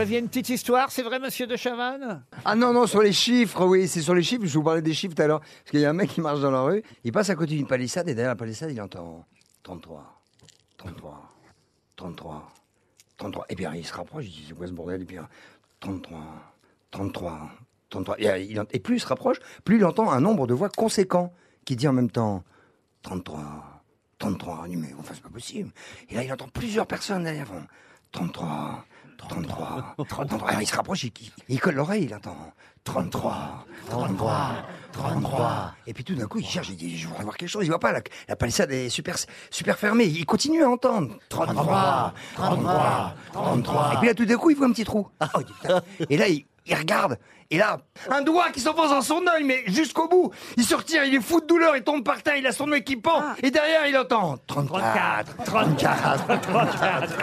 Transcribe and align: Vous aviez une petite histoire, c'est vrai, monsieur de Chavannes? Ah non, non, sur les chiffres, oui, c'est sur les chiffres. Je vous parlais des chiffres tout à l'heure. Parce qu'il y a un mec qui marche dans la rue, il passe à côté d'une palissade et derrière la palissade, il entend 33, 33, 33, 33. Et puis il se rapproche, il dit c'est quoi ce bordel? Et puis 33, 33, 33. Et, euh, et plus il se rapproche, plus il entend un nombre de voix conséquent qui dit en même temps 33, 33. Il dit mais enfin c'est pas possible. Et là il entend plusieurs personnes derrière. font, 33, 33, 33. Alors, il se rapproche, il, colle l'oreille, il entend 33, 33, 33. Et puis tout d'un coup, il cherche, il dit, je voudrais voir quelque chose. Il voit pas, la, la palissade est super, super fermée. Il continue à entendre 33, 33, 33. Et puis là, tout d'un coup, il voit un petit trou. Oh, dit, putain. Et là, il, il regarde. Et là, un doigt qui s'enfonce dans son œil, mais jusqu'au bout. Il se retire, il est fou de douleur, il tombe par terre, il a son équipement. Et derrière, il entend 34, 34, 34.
Vous 0.00 0.04
aviez 0.04 0.18
une 0.18 0.28
petite 0.28 0.48
histoire, 0.48 0.90
c'est 0.90 1.02
vrai, 1.02 1.18
monsieur 1.18 1.46
de 1.46 1.56
Chavannes? 1.56 2.24
Ah 2.46 2.56
non, 2.56 2.72
non, 2.72 2.86
sur 2.86 3.02
les 3.02 3.12
chiffres, 3.12 3.66
oui, 3.66 3.86
c'est 3.86 4.00
sur 4.00 4.14
les 4.14 4.22
chiffres. 4.22 4.46
Je 4.46 4.54
vous 4.54 4.64
parlais 4.64 4.80
des 4.80 4.94
chiffres 4.94 5.14
tout 5.14 5.20
à 5.20 5.26
l'heure. 5.26 5.40
Parce 5.40 5.72
qu'il 5.72 5.80
y 5.80 5.84
a 5.84 5.90
un 5.90 5.92
mec 5.92 6.08
qui 6.08 6.22
marche 6.22 6.40
dans 6.40 6.50
la 6.50 6.62
rue, 6.62 6.82
il 7.04 7.12
passe 7.12 7.28
à 7.28 7.34
côté 7.34 7.54
d'une 7.54 7.66
palissade 7.66 8.08
et 8.08 8.14
derrière 8.14 8.30
la 8.30 8.36
palissade, 8.36 8.70
il 8.72 8.80
entend 8.80 9.26
33, 9.62 10.22
33, 10.78 11.34
33, 11.96 12.48
33. 13.18 13.46
Et 13.50 13.54
puis 13.54 13.66
il 13.74 13.84
se 13.84 13.92
rapproche, 13.92 14.24
il 14.24 14.30
dit 14.30 14.44
c'est 14.48 14.54
quoi 14.54 14.66
ce 14.66 14.72
bordel? 14.72 15.02
Et 15.02 15.04
puis 15.04 15.18
33, 15.80 16.18
33, 16.92 17.50
33. 17.90 18.20
Et, 18.20 18.58
euh, 18.58 18.64
et 18.70 18.80
plus 18.80 18.96
il 18.96 19.00
se 19.00 19.06
rapproche, 19.06 19.36
plus 19.64 19.76
il 19.76 19.84
entend 19.84 20.10
un 20.10 20.20
nombre 20.22 20.46
de 20.46 20.54
voix 20.54 20.70
conséquent 20.70 21.30
qui 21.66 21.76
dit 21.76 21.86
en 21.86 21.92
même 21.92 22.10
temps 22.10 22.42
33, 23.02 23.82
33. 24.18 24.62
Il 24.64 24.70
dit 24.70 24.76
mais 24.78 24.94
enfin 24.98 25.12
c'est 25.12 25.22
pas 25.22 25.28
possible. 25.28 25.70
Et 26.08 26.14
là 26.14 26.24
il 26.24 26.32
entend 26.32 26.48
plusieurs 26.48 26.86
personnes 26.86 27.24
derrière. 27.24 27.48
font, 27.48 27.66
33, 28.12 28.86
33, 29.46 30.06
33. 30.08 30.48
Alors, 30.48 30.62
il 30.62 30.66
se 30.66 30.74
rapproche, 30.76 31.04
il, 31.48 31.60
colle 31.60 31.74
l'oreille, 31.74 32.04
il 32.04 32.14
entend 32.14 32.36
33, 32.84 33.66
33, 33.88 34.64
33. 34.92 35.74
Et 35.86 35.94
puis 35.94 36.04
tout 36.04 36.14
d'un 36.14 36.26
coup, 36.26 36.38
il 36.38 36.46
cherche, 36.46 36.68
il 36.70 36.76
dit, 36.76 36.96
je 36.96 37.06
voudrais 37.08 37.24
voir 37.24 37.36
quelque 37.36 37.48
chose. 37.48 37.64
Il 37.64 37.68
voit 37.68 37.78
pas, 37.78 37.92
la, 37.92 38.00
la 38.28 38.36
palissade 38.36 38.70
est 38.72 38.88
super, 38.88 39.16
super 39.50 39.78
fermée. 39.78 40.04
Il 40.04 40.26
continue 40.26 40.62
à 40.62 40.70
entendre 40.70 41.16
33, 41.28 42.14
33, 42.34 43.14
33. 43.32 43.92
Et 43.92 43.96
puis 43.98 44.06
là, 44.08 44.14
tout 44.14 44.24
d'un 44.24 44.36
coup, 44.36 44.50
il 44.50 44.56
voit 44.56 44.66
un 44.66 44.72
petit 44.72 44.84
trou. 44.84 45.08
Oh, 45.34 45.42
dit, 45.42 45.52
putain. 45.60 45.82
Et 46.08 46.16
là, 46.16 46.28
il, 46.28 46.44
il 46.66 46.74
regarde. 46.74 47.18
Et 47.52 47.58
là, 47.58 47.80
un 48.08 48.22
doigt 48.22 48.50
qui 48.50 48.60
s'enfonce 48.60 48.90
dans 48.90 49.02
son 49.02 49.26
œil, 49.26 49.42
mais 49.42 49.64
jusqu'au 49.66 50.06
bout. 50.06 50.30
Il 50.56 50.64
se 50.64 50.72
retire, 50.72 51.02
il 51.02 51.16
est 51.16 51.20
fou 51.20 51.40
de 51.40 51.46
douleur, 51.46 51.76
il 51.76 51.82
tombe 51.82 52.04
par 52.04 52.22
terre, 52.22 52.36
il 52.36 52.46
a 52.46 52.52
son 52.52 52.70
équipement. 52.72 53.22
Et 53.42 53.50
derrière, 53.50 53.86
il 53.86 53.96
entend 53.96 54.36
34, 54.46 55.36
34, 55.44 56.40
34. 56.42 57.14